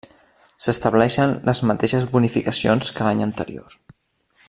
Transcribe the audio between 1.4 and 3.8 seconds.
les mateixes bonificacions que l'any anterior.